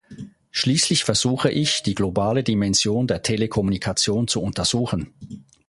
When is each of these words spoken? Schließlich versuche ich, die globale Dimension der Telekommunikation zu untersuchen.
Schließlich 0.49 1.03
versuche 1.03 1.51
ich, 1.51 1.83
die 1.83 1.93
globale 1.93 2.43
Dimension 2.43 3.05
der 3.05 3.21
Telekommunikation 3.21 4.27
zu 4.27 4.41
untersuchen. 4.41 5.13